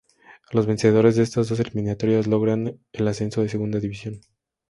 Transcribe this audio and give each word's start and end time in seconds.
Los 0.51 0.65
vencedores 0.65 1.15
de 1.15 1.21
estas 1.21 1.47
dos 1.49 1.59
eliminatorias, 1.59 2.25
logran 2.25 2.79
el 2.91 3.07
ascenso 3.07 3.41
a 3.43 3.47
Segunda 3.47 3.79
División. 3.79 4.19